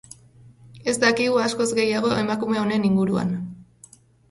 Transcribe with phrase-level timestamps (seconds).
[0.93, 3.33] Ez dakigu askoz gehiago emakume honen inguruan.